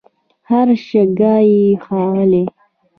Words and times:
هر 0.49 0.67
شګه 0.87 1.35
یې 1.49 1.63
ښاغلې 1.83 2.43